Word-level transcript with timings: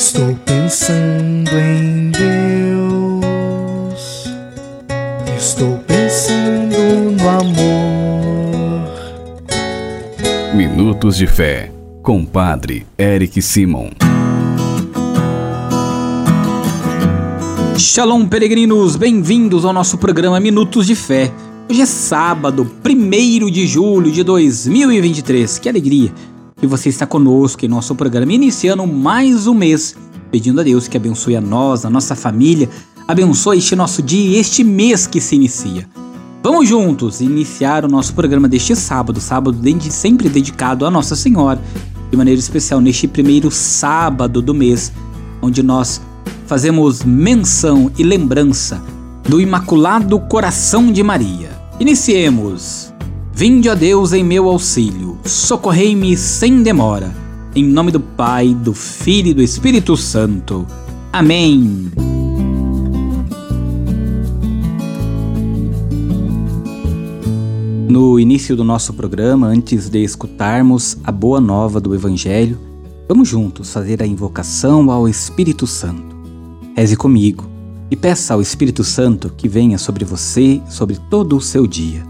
Estou 0.00 0.34
pensando 0.46 1.50
em 1.58 2.10
Deus. 2.10 3.20
Estou 5.36 5.76
pensando 5.86 6.74
no 7.20 7.28
amor. 7.28 8.88
Minutos 10.54 11.18
de 11.18 11.26
Fé, 11.26 11.70
com 12.02 12.24
Padre 12.24 12.86
Eric 12.98 13.42
Simon. 13.42 13.90
Shalom, 17.76 18.26
peregrinos! 18.26 18.96
Bem-vindos 18.96 19.66
ao 19.66 19.74
nosso 19.74 19.98
programa 19.98 20.40
Minutos 20.40 20.86
de 20.86 20.94
Fé. 20.94 21.30
Hoje 21.68 21.82
é 21.82 21.86
sábado, 21.86 22.66
1 22.82 23.50
de 23.50 23.66
julho 23.66 24.10
de 24.10 24.24
2023. 24.24 25.58
Que 25.58 25.68
alegria 25.68 26.10
que 26.60 26.66
você 26.66 26.90
está 26.90 27.06
conosco 27.06 27.64
em 27.64 27.68
nosso 27.68 27.94
programa, 27.94 28.32
iniciando 28.32 28.86
mais 28.86 29.46
um 29.46 29.54
mês, 29.54 29.96
pedindo 30.30 30.60
a 30.60 30.62
Deus 30.62 30.86
que 30.86 30.96
abençoe 30.96 31.34
a 31.34 31.40
nós, 31.40 31.86
a 31.86 31.90
nossa 31.90 32.14
família, 32.14 32.68
abençoe 33.08 33.58
este 33.58 33.74
nosso 33.74 34.02
dia 34.02 34.36
e 34.36 34.38
este 34.38 34.62
mês 34.62 35.06
que 35.06 35.20
se 35.20 35.34
inicia. 35.34 35.88
Vamos 36.42 36.68
juntos 36.68 37.22
iniciar 37.22 37.84
o 37.84 37.88
nosso 37.88 38.14
programa 38.14 38.46
deste 38.46 38.76
sábado, 38.76 39.20
sábado 39.20 39.58
sempre 39.90 40.28
dedicado 40.28 40.84
a 40.84 40.90
Nossa 40.90 41.16
Senhora, 41.16 41.60
de 42.10 42.16
maneira 42.16 42.38
especial 42.38 42.80
neste 42.80 43.08
primeiro 43.08 43.50
sábado 43.50 44.42
do 44.42 44.52
mês, 44.52 44.92
onde 45.40 45.62
nós 45.62 46.00
fazemos 46.46 47.02
menção 47.02 47.90
e 47.96 48.02
lembrança 48.02 48.82
do 49.28 49.40
Imaculado 49.40 50.18
Coração 50.20 50.92
de 50.92 51.02
Maria. 51.02 51.50
Iniciemos! 51.78 52.89
Vinde 53.40 53.70
a 53.70 53.74
Deus 53.74 54.12
em 54.12 54.22
meu 54.22 54.50
auxílio, 54.50 55.16
socorrei-me 55.24 56.14
sem 56.14 56.62
demora. 56.62 57.10
Em 57.54 57.64
nome 57.64 57.90
do 57.90 57.98
Pai, 57.98 58.52
do 58.52 58.74
Filho 58.74 59.28
e 59.28 59.32
do 59.32 59.40
Espírito 59.40 59.96
Santo. 59.96 60.66
Amém. 61.10 61.90
No 67.88 68.20
início 68.20 68.54
do 68.54 68.62
nosso 68.62 68.92
programa, 68.92 69.46
antes 69.46 69.88
de 69.88 70.04
escutarmos 70.04 70.98
a 71.02 71.10
boa 71.10 71.40
nova 71.40 71.80
do 71.80 71.94
Evangelho, 71.94 72.58
vamos 73.08 73.26
juntos 73.26 73.72
fazer 73.72 74.02
a 74.02 74.06
invocação 74.06 74.90
ao 74.90 75.08
Espírito 75.08 75.66
Santo. 75.66 76.14
Reze 76.76 76.94
comigo 76.94 77.48
e 77.90 77.96
peça 77.96 78.34
ao 78.34 78.42
Espírito 78.42 78.84
Santo 78.84 79.32
que 79.34 79.48
venha 79.48 79.78
sobre 79.78 80.04
você, 80.04 80.60
sobre 80.68 80.98
todo 81.08 81.38
o 81.38 81.40
seu 81.40 81.66
dia. 81.66 82.09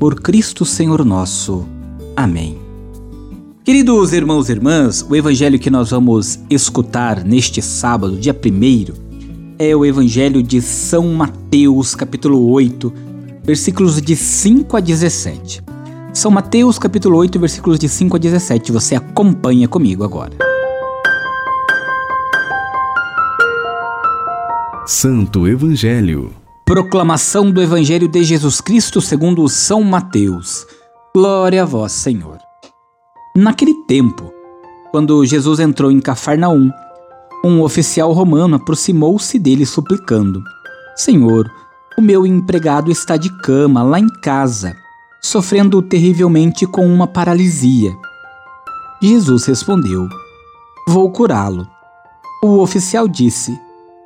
Por 0.00 0.18
Cristo 0.18 0.64
Senhor 0.64 1.04
nosso. 1.04 1.68
Amém. 2.16 2.58
Queridos 3.62 4.14
irmãos 4.14 4.48
e 4.48 4.52
irmãs, 4.52 5.04
o 5.06 5.14
evangelho 5.14 5.58
que 5.58 5.68
nós 5.68 5.90
vamos 5.90 6.40
escutar 6.48 7.22
neste 7.22 7.60
sábado, 7.60 8.16
dia 8.16 8.32
1 8.32 8.94
é 9.58 9.76
o 9.76 9.84
evangelho 9.84 10.42
de 10.42 10.62
São 10.62 11.12
Mateus, 11.12 11.94
capítulo 11.94 12.50
8, 12.50 12.90
versículos 13.44 14.00
de 14.00 14.16
5 14.16 14.74
a 14.74 14.80
17. 14.80 15.62
São 16.14 16.30
Mateus, 16.30 16.78
capítulo 16.78 17.18
8, 17.18 17.38
versículos 17.38 17.78
de 17.78 17.86
5 17.86 18.16
a 18.16 18.18
17. 18.18 18.72
Você 18.72 18.94
acompanha 18.94 19.68
comigo 19.68 20.02
agora. 20.02 20.32
Santo 24.86 25.46
Evangelho. 25.46 26.39
Proclamação 26.70 27.50
do 27.50 27.60
Evangelho 27.60 28.06
de 28.06 28.22
Jesus 28.22 28.60
Cristo 28.60 29.00
segundo 29.00 29.48
São 29.48 29.82
Mateus. 29.82 30.64
Glória 31.12 31.64
a 31.64 31.66
vós, 31.66 31.90
Senhor. 31.90 32.38
Naquele 33.34 33.74
tempo, 33.88 34.32
quando 34.92 35.26
Jesus 35.26 35.58
entrou 35.58 35.90
em 35.90 36.00
Cafarnaum, 36.00 36.70
um 37.44 37.60
oficial 37.60 38.12
romano 38.12 38.54
aproximou-se 38.54 39.36
dele 39.36 39.66
suplicando: 39.66 40.40
Senhor, 40.94 41.50
o 41.98 42.00
meu 42.00 42.24
empregado 42.24 42.88
está 42.88 43.16
de 43.16 43.36
cama 43.40 43.82
lá 43.82 43.98
em 43.98 44.08
casa, 44.22 44.72
sofrendo 45.20 45.82
terrivelmente 45.82 46.68
com 46.68 46.86
uma 46.86 47.08
paralisia. 47.08 47.90
Jesus 49.02 49.44
respondeu: 49.46 50.08
Vou 50.86 51.10
curá-lo. 51.10 51.66
O 52.44 52.60
oficial 52.60 53.08
disse: 53.08 53.58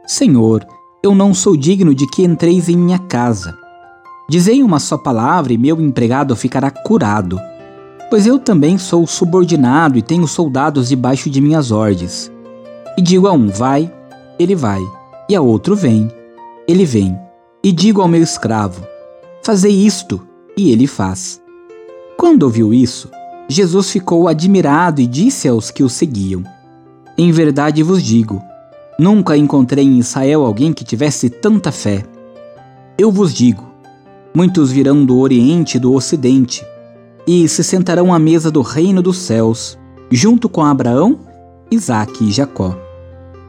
Senhor, 0.07 0.67
eu 1.05 1.15
não 1.15 1.35
sou 1.35 1.55
digno 1.55 1.95
de 1.95 2.07
que 2.07 2.25
entreis 2.25 2.67
em 2.71 2.79
minha 2.79 2.99
casa. 2.99 3.59
Dizei 4.27 4.63
uma 4.63 4.81
só 4.81 4.97
palavra 4.97 5.53
e 5.53 5.59
meu 5.59 5.79
empregado 5.79 6.35
ficará 6.35 6.71
curado. 6.71 7.39
Pois 8.09 8.27
eu 8.27 8.39
também 8.39 8.79
sou 8.79 9.07
subordinado 9.07 9.99
e 9.99 10.03
tenho 10.03 10.27
soldados 10.27 10.89
debaixo 10.89 11.29
de 11.29 11.43
minhas 11.43 11.71
ordens. 11.71 12.33
E 12.97 13.03
digo 13.03 13.27
a 13.27 13.33
um: 13.33 13.49
vai, 13.49 13.93
ele 14.39 14.55
vai, 14.55 14.81
e 15.29 15.37
a 15.37 15.43
outro: 15.43 15.77
vem, 15.77 16.11
ele 16.67 16.87
vem. 16.87 17.19
E 17.63 17.71
digo 17.71 18.01
ao 18.01 18.09
meu 18.09 18.23
escravo: 18.23 18.83
fazei 19.43 19.73
isto, 19.73 20.27
e 20.57 20.73
ele 20.73 20.87
faz. 20.87 21.39
Quando 22.17 22.45
ouviu 22.45 22.73
isso, 22.73 23.11
Jesus 23.47 23.91
ficou 23.91 24.27
admirado 24.27 25.03
e 25.03 25.07
disse 25.07 25.49
aos 25.49 25.71
que 25.71 25.85
o 25.85 25.89
seguiam: 25.91 26.43
Em 27.19 27.31
verdade 27.31 27.83
vos 27.83 28.03
digo, 28.03 28.43
Nunca 28.99 29.37
encontrei 29.37 29.85
em 29.85 29.99
Israel 29.99 30.45
alguém 30.45 30.73
que 30.73 30.85
tivesse 30.85 31.29
tanta 31.29 31.73
fé. 31.73 32.05
Eu 32.97 33.11
vos 33.11 33.35
digo: 33.35 33.65
muitos 34.35 34.71
virão 34.71 35.05
do 35.05 35.19
Oriente 35.19 35.77
e 35.77 35.81
do 35.81 35.93
Ocidente 35.93 36.65
e 37.27 37.49
se 37.49 37.65
sentarão 37.65 38.15
à 38.15 38.19
mesa 38.19 38.51
do 38.51 38.63
reino 38.63 39.03
dos 39.03 39.17
céus, 39.19 39.77
junto 40.11 40.49
com 40.49 40.63
Abraão, 40.63 41.19
Isaque 41.71 42.25
e 42.25 42.31
Jacó. 42.31 42.79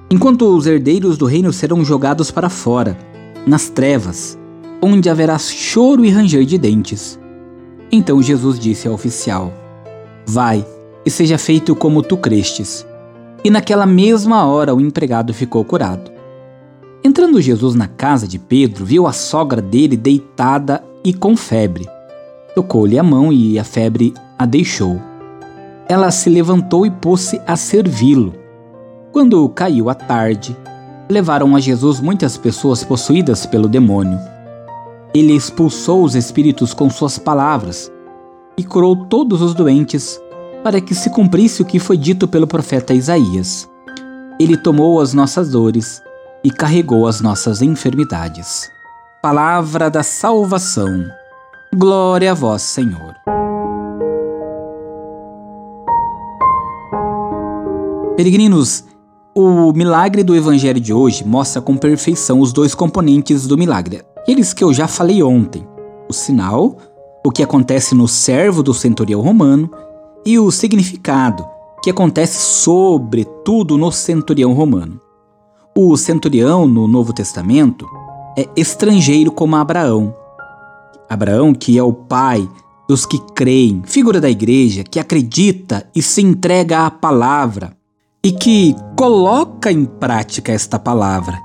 Enquanto 0.09 0.55
os 0.55 0.65
herdeiros 0.65 1.17
do 1.17 1.25
reino 1.25 1.53
serão 1.53 1.83
jogados 1.85 2.31
para 2.31 2.49
fora, 2.49 2.97
nas 3.45 3.69
trevas, 3.69 4.39
onde 4.81 5.09
haverá 5.09 5.37
choro 5.37 6.05
e 6.05 6.09
ranger 6.09 6.45
de 6.45 6.57
dentes. 6.57 7.19
Então 7.91 8.21
Jesus 8.21 8.57
disse 8.57 8.87
ao 8.87 8.95
oficial: 8.95 9.53
Vai, 10.25 10.65
e 11.05 11.11
seja 11.11 11.37
feito 11.37 11.75
como 11.75 12.01
tu 12.01 12.17
crestes 12.17 12.83
e 13.45 13.49
naquela 13.51 13.85
mesma 13.85 14.43
hora 14.43 14.73
o 14.73 14.81
empregado 14.81 15.31
ficou 15.31 15.63
curado. 15.63 16.11
Entrando 17.03 17.39
Jesus 17.39 17.75
na 17.75 17.87
casa 17.87 18.27
de 18.27 18.39
Pedro, 18.39 18.83
viu 18.83 19.05
a 19.05 19.13
sogra 19.13 19.61
dele 19.61 19.95
deitada 19.95 20.83
e 21.03 21.13
com 21.13 21.37
febre. 21.37 21.87
Tocou-lhe 22.55 22.97
a 22.97 23.03
mão 23.03 23.31
e 23.31 23.59
a 23.59 23.63
febre 23.63 24.15
a 24.35 24.47
deixou. 24.47 24.99
Ela 25.87 26.09
se 26.09 26.27
levantou 26.27 26.87
e 26.87 26.89
pôs-se 26.89 27.39
a 27.45 27.55
servi-lo. 27.55 28.33
Quando 29.11 29.47
caiu 29.49 29.91
a 29.91 29.93
tarde, 29.93 30.57
levaram 31.07 31.55
a 31.55 31.59
Jesus 31.59 32.01
muitas 32.01 32.37
pessoas 32.37 32.83
possuídas 32.83 33.45
pelo 33.45 33.67
demônio. 33.67 34.17
Ele 35.13 35.33
expulsou 35.33 36.03
os 36.03 36.15
espíritos 36.15 36.73
com 36.73 36.89
suas 36.89 37.19
palavras 37.19 37.91
e 38.57 38.63
curou 38.63 39.05
todos 39.05 39.39
os 39.43 39.53
doentes 39.53 40.19
para 40.65 40.81
que 40.81 40.95
se 40.95 41.11
cumprisse 41.11 41.61
o 41.61 41.65
que 41.65 41.77
foi 41.77 41.95
dito 41.95 42.27
pelo 42.27 42.47
profeta 42.47 42.91
Isaías. 42.91 43.69
Ele 44.39 44.57
tomou 44.57 44.99
as 44.99 45.13
nossas 45.13 45.51
dores 45.51 46.01
e 46.43 46.49
carregou 46.49 47.05
as 47.05 47.21
nossas 47.21 47.61
enfermidades. 47.61 48.67
Palavra 49.21 49.91
da 49.91 50.01
salvação. 50.01 51.05
Glória 51.71 52.31
a 52.31 52.33
vós, 52.33 52.63
Senhor. 52.63 53.13
Peregrinos, 58.17 58.85
o 59.35 59.71
milagre 59.71 60.23
do 60.23 60.35
evangelho 60.35 60.79
de 60.79 60.91
hoje 60.91 61.23
mostra 61.23 61.61
com 61.61 61.77
perfeição 61.77 62.39
os 62.39 62.51
dois 62.51 62.73
componentes 62.73 63.45
do 63.45 63.55
milagre, 63.55 64.01
aqueles 64.17 64.51
que 64.51 64.63
eu 64.63 64.73
já 64.73 64.87
falei 64.87 65.21
ontem: 65.21 65.63
o 66.09 66.13
sinal, 66.13 66.75
o 67.23 67.29
que 67.29 67.43
acontece 67.43 67.93
no 67.93 68.07
servo 68.07 68.63
do 68.63 68.73
centurião 68.73 69.21
romano, 69.21 69.69
e 70.25 70.39
o 70.39 70.49
significado 70.49 71.45
que 71.83 71.91
acontece 71.91 72.41
sobretudo 72.41 73.77
no 73.77 73.91
centurião 73.91 74.53
romano. 74.53 74.99
O 75.77 75.95
centurião 75.95 76.67
no 76.67 76.87
Novo 76.87 77.13
Testamento 77.13 77.85
é 78.37 78.47
estrangeiro 78.55 79.31
como 79.31 79.55
Abraão. 79.55 80.15
Abraão, 81.07 81.53
que 81.53 81.77
é 81.77 81.83
o 81.83 81.93
pai 81.93 82.49
dos 82.87 83.05
que 83.05 83.19
creem, 83.35 83.83
figura 83.85 84.19
da 84.19 84.29
igreja, 84.29 84.83
que 84.83 84.99
acredita 84.99 85.87
e 85.93 86.01
se 86.01 86.21
entrega 86.21 86.85
à 86.85 86.91
palavra. 86.91 87.75
e 88.23 88.31
que 88.31 88.75
coloca 88.97 89.71
em 89.71 89.85
prática 89.85 90.51
esta 90.51 90.79
palavra. 90.79 91.39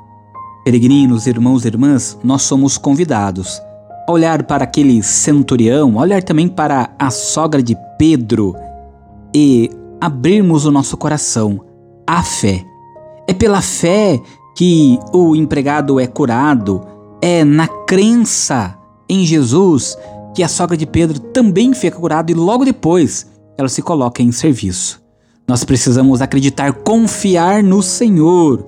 Peregrinos, 0.65 1.27
irmãos 1.27 1.67
e 1.67 1.69
irmãs, 1.69 2.19
nós 2.25 2.41
somos 2.41 2.79
convidados 2.79 3.61
a 4.09 4.11
olhar 4.11 4.45
para 4.45 4.65
aquele 4.65 5.03
centurião, 5.03 5.99
a 5.99 6.03
olhar 6.03 6.23
também 6.23 6.49
para 6.49 6.89
a 6.99 7.11
sogra 7.11 7.63
de 7.63 7.77
Pedro 7.99 8.57
e 9.35 9.71
abrirmos 10.01 10.65
o 10.65 10.71
nosso 10.71 10.97
coração 10.97 11.65
à 12.07 12.23
fé. 12.23 12.65
É 13.29 13.33
pela 13.33 13.61
fé 13.61 14.21
que 14.57 14.99
o 15.13 15.37
empregado 15.37 16.01
é 16.01 16.07
curado, 16.07 16.81
é 17.23 17.45
na 17.45 17.69
crença 17.69 18.77
em 19.09 19.25
Jesus 19.25 19.97
que 20.35 20.43
a 20.43 20.49
sogra 20.49 20.77
de 20.77 20.87
Pedro 20.87 21.19
também 21.19 21.75
fica 21.75 21.99
curada 21.99 22.31
e 22.31 22.35
logo 22.35 22.65
depois 22.65 23.27
ela 23.59 23.69
se 23.69 23.83
coloca 23.83 24.23
em 24.23 24.33
serviço. 24.33 25.03
Nós 25.47 25.65
precisamos 25.65 26.23
acreditar, 26.23 26.73
confiar 26.73 27.63
no 27.63 27.83
Senhor, 27.83 28.65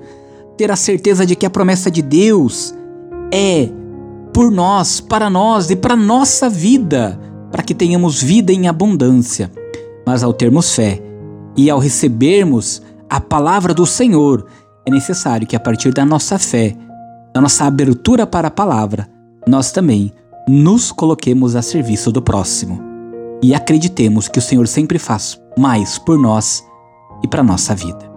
ter 0.57 0.71
a 0.71 0.77
certeza 0.77 1.25
de 1.25 1.37
que 1.37 1.47
a 1.47 1.51
promessa 1.51 1.91
de 1.91 2.03
Deus 2.03 2.75
é 3.33 3.69
por 4.33 4.51
nós, 4.51 5.01
para 5.01 5.31
nós 5.31 5.71
e 5.71 5.77
para 5.77 5.95
nossa 5.95 6.49
vida, 6.49 7.19
para 7.51 7.63
que 7.63 7.75
tenhamos 7.75 8.21
vida 8.23 8.53
em 8.53 8.67
abundância. 8.67 9.51
Mas 10.07 10.23
ao 10.23 10.33
termos 10.33 10.75
fé 10.75 11.01
e 11.57 11.71
ao 11.71 11.79
recebermos 11.79 12.83
a 13.09 13.21
palavra 13.21 13.75
do 13.75 13.87
Senhor, 13.87 14.47
é 14.87 14.91
necessário 14.91 15.47
que 15.47 15.55
a 15.55 15.61
partir 15.61 15.93
da 15.93 16.05
nossa 16.05 16.39
fé, 16.39 16.77
da 17.35 17.41
nossa 17.41 17.65
abertura 17.65 18.27
para 18.27 18.49
a 18.49 18.51
palavra, 18.51 19.09
nós 19.47 19.71
também 19.71 20.13
nos 20.49 20.91
coloquemos 20.91 21.55
a 21.55 21.63
serviço 21.63 22.11
do 22.11 22.21
próximo 22.21 22.81
e 23.43 23.55
acreditemos 23.55 24.29
que 24.29 24.39
o 24.39 24.43
Senhor 24.43 24.67
sempre 24.67 24.99
faz 24.99 25.41
mais 25.57 25.99
por 25.99 26.19
nós 26.19 26.65
e 27.23 27.29
para 27.29 27.43
nossa 27.43 27.75
vida. 27.75 28.11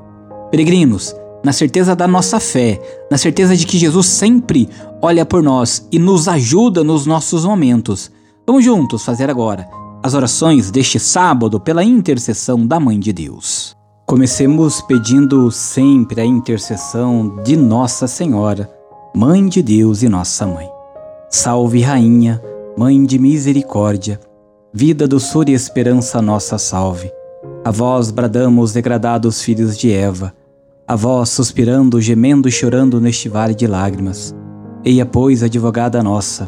Peregrinos, 0.50 1.16
na 1.44 1.52
certeza 1.52 1.96
da 1.96 2.08
nossa 2.08 2.40
fé, 2.40 2.80
na 3.12 3.18
certeza 3.18 3.56
de 3.56 3.66
que 3.66 3.78
Jesus 3.78 4.08
sempre 4.08 4.70
olha 5.02 5.26
por 5.26 5.44
nós 5.44 5.88
e 5.92 6.00
nos 6.00 6.28
ajuda 6.28 6.84
nos 6.84 7.06
nossos 7.06 7.46
momentos, 7.46 8.12
vamos 8.48 8.64
juntos 8.64 9.04
fazer 9.04 9.30
agora 9.30 9.68
as 10.06 10.14
orações 10.14 10.70
deste 10.70 11.00
sábado 11.00 11.60
pela 11.60 11.84
intercessão 11.84 12.64
da 12.64 12.80
Mãe 12.80 13.00
de 13.00 13.12
Deus. 13.12 13.76
Comecemos 14.06 14.80
pedindo 14.80 15.50
sempre 15.50 16.22
a 16.22 16.24
intercessão 16.24 17.42
de 17.44 17.58
Nossa 17.58 18.06
Senhora, 18.06 18.70
Mãe 19.16 19.50
de 19.50 19.64
Deus 19.64 20.04
e 20.04 20.08
Nossa 20.08 20.46
Mãe. 20.46 20.70
Salve, 21.28 21.82
Rainha, 21.82 22.40
Mãe 22.78 23.04
de 23.04 23.18
Misericórdia, 23.18 24.20
vida, 24.72 25.08
doçura 25.08 25.50
e 25.50 25.56
esperança, 25.56 26.22
nossa 26.22 26.60
salve. 26.60 27.12
A 27.64 27.72
vós 27.72 28.12
bradamos, 28.12 28.74
degradados 28.74 29.42
filhos 29.42 29.76
de 29.76 29.92
Eva, 29.92 30.36
a 30.88 30.96
vós 30.96 31.30
suspirando, 31.30 32.00
gemendo 32.00 32.48
e 32.48 32.52
chorando 32.52 33.02
neste 33.02 33.28
vale 33.28 33.56
de 33.56 33.66
lágrimas. 33.66 34.36
Eia, 34.84 35.04
pois, 35.04 35.42
advogada 35.42 36.04
nossa, 36.04 36.48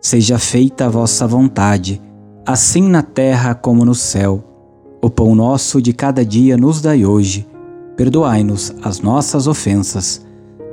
Seja 0.00 0.38
feita 0.38 0.86
a 0.86 0.88
vossa 0.88 1.26
vontade, 1.26 2.00
assim 2.46 2.88
na 2.88 3.02
terra 3.02 3.54
como 3.54 3.84
no 3.84 3.94
céu. 3.94 4.44
O 5.02 5.10
pão 5.10 5.34
nosso 5.34 5.80
de 5.80 5.92
cada 5.92 6.24
dia 6.24 6.56
nos 6.56 6.80
dai 6.80 7.04
hoje. 7.04 7.46
Perdoai-nos 7.96 8.74
as 8.82 9.00
nossas 9.00 9.46
ofensas, 9.46 10.24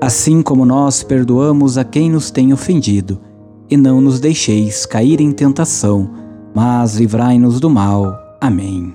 assim 0.02 0.42
como 0.42 0.66
nós 0.66 1.04
perdoamos 1.04 1.78
a 1.78 1.84
quem 1.84 2.10
nos 2.10 2.30
tem 2.30 2.54
ofendido. 2.54 3.20
E 3.70 3.78
não 3.78 4.02
nos 4.02 4.20
deixeis 4.20 4.86
cair 4.86 5.20
em 5.20 5.32
tentação, 5.32 6.10
mas 6.54 6.96
livrai-nos 6.96 7.60
do 7.60 7.70
mal. 7.70 8.14
Amém. 8.40 8.94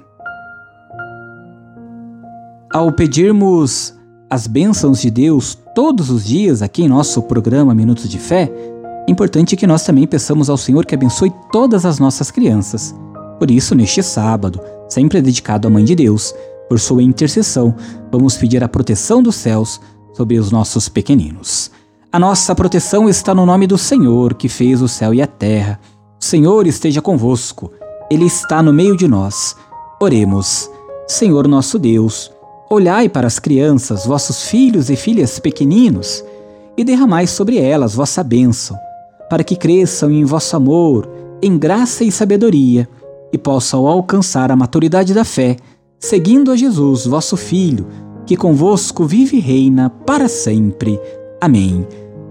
Ao 2.73 2.93
pedirmos 2.93 3.99
as 4.31 4.47
bênçãos 4.47 5.01
de 5.01 5.11
Deus 5.11 5.59
todos 5.75 6.11
os 6.11 6.25
dias 6.25 6.61
aqui 6.61 6.83
em 6.83 6.89
nosso 6.89 7.23
programa 7.23 7.75
Minutos 7.75 8.09
de 8.09 8.19
Fé, 8.19 8.53
importante 9.09 9.57
que 9.57 9.67
nós 9.67 9.85
também 9.85 10.07
peçamos 10.07 10.51
ao 10.51 10.57
Senhor 10.57 10.85
que 10.85 10.95
abençoe 10.95 11.33
todas 11.51 11.85
as 11.85 11.99
nossas 11.99 12.31
crianças. 12.31 12.95
Por 13.39 13.51
isso, 13.51 13.75
neste 13.75 14.03
sábado, 14.03 14.61
sempre 14.89 15.23
dedicado 15.23 15.69
à 15.69 15.71
Mãe 15.71 15.85
de 15.85 15.95
Deus, 15.95 16.35
por 16.69 16.79
sua 16.79 17.03
intercessão, 17.03 17.75
vamos 18.11 18.37
pedir 18.37 18.63
a 18.63 18.69
proteção 18.69 19.23
dos 19.23 19.37
céus 19.37 19.81
sobre 20.15 20.39
os 20.39 20.51
nossos 20.51 20.89
pequeninos. 20.89 21.71
A 22.13 22.19
nossa 22.19 22.55
proteção 22.55 23.09
está 23.09 23.35
no 23.35 23.47
nome 23.47 23.67
do 23.67 23.79
Senhor, 23.79 24.35
que 24.35 24.49
fez 24.49 24.83
o 24.83 24.89
céu 24.89 25.15
e 25.15 25.23
a 25.23 25.27
terra. 25.27 25.81
O 26.21 26.25
Senhor 26.25 26.67
esteja 26.67 27.01
convosco, 27.01 27.73
Ele 28.11 28.27
está 28.27 28.63
no 28.63 28.73
meio 28.73 28.97
de 28.97 29.07
nós. 29.07 29.57
Oremos. 30.01 30.71
Senhor 31.07 31.49
nosso 31.49 31.79
Deus, 31.79 32.31
Olhai 32.71 33.09
para 33.09 33.27
as 33.27 33.39
crianças, 33.39 34.05
vossos 34.05 34.43
filhos 34.43 34.91
e 34.91 34.97
filhas 34.97 35.39
pequeninos, 35.39 36.23
e 36.77 36.85
derramai 36.85 37.27
sobre 37.27 37.57
elas 37.57 37.95
vossa 37.95 38.23
bênção, 38.23 38.77
para 39.29 39.45
que 39.45 39.57
cresçam 39.57 40.11
em 40.11 40.25
vosso 40.25 40.57
amor, 40.57 41.09
em 41.43 41.57
graça 41.59 42.05
e 42.05 42.11
sabedoria, 42.11 42.89
e 43.33 43.39
possam 43.39 43.87
alcançar 43.87 44.51
a 44.51 44.57
maturidade 44.57 45.13
da 45.13 45.25
fé, 45.25 45.57
seguindo 45.99 46.51
a 46.51 46.57
Jesus, 46.57 47.07
vosso 47.07 47.37
Filho, 47.37 47.87
que 48.27 48.37
convosco 48.37 49.05
vive 49.05 49.39
e 49.39 49.41
reina 49.41 49.91
para 49.91 50.29
sempre. 50.29 50.99
Amém. 51.41 51.87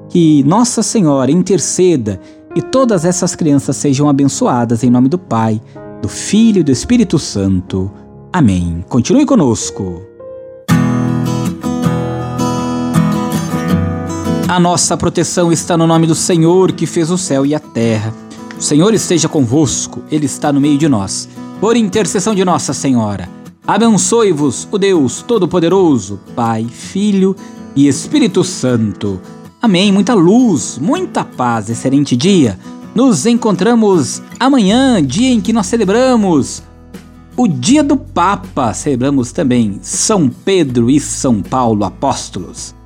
Que 0.10 0.44
Nossa 0.44 0.82
Senhora 0.82 1.32
interceda 1.32 2.20
e 2.56 2.62
todas 2.62 3.06
essas 3.06 3.36
crianças 3.36 3.76
sejam 3.76 4.10
abençoadas 4.10 4.84
em 4.84 4.90
nome 4.90 5.10
do 5.10 5.18
Pai, 5.18 5.62
do 6.02 6.08
Filho 6.08 6.60
e 6.60 6.64
do 6.64 6.72
Espírito 6.72 7.20
Santo. 7.20 7.92
Amém. 8.32 8.84
Continue 8.90 9.26
conosco. 9.26 10.17
A 14.48 14.62
nossa 14.62 14.96
proteção 14.96 15.52
está 15.52 15.76
no 15.76 15.86
nome 15.86 16.08
do 16.08 16.16
Senhor 16.16 16.72
que 16.72 16.86
fez 16.86 17.12
o 17.12 17.18
céu 17.18 17.46
e 17.46 17.54
a 17.54 17.60
terra. 17.60 18.14
O 18.58 18.62
Senhor 18.62 18.94
esteja 18.94 19.28
convosco, 19.28 20.02
Ele 20.10 20.26
está 20.26 20.54
no 20.54 20.62
meio 20.62 20.78
de 20.78 20.88
nós. 20.88 21.28
Por 21.60 21.76
intercessão 21.76 22.34
de 22.34 22.46
Nossa 22.46 22.74
Senhora, 22.74 23.28
abençoe-vos 23.68 24.66
o 24.72 24.78
Deus 24.78 25.22
Todo-Poderoso, 25.22 26.22
Pai, 26.34 26.66
Filho 26.66 27.36
e 27.76 27.90
Espírito 27.90 28.42
Santo. 28.42 29.20
Amém. 29.62 29.92
Muita 29.92 30.14
luz, 30.14 30.78
muita 30.82 31.26
paz, 31.26 31.70
excelente 31.70 32.16
dia. 32.16 32.58
Nos 32.96 33.26
encontramos 33.26 34.22
amanhã, 34.40 35.06
dia 35.06 35.30
em 35.30 35.42
que 35.42 35.52
nós 35.52 35.68
celebramos 35.68 36.64
o 37.36 37.50
Dia 37.50 37.84
do 37.84 37.98
Papa. 37.98 38.74
Celebramos 38.74 39.34
também 39.34 39.78
São 39.82 40.30
Pedro 40.30 40.90
e 40.90 41.02
São 41.02 41.42
Paulo 41.42 41.84
apóstolos. 41.84 42.77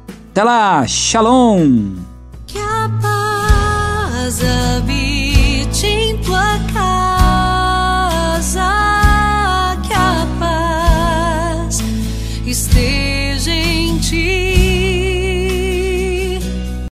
Até 0.42 0.50
lá, 0.50 0.88
shalom! 0.88 1.98
Que 2.48 2.58
a 2.58 2.90
paz 3.00 4.42
habite 4.44 5.11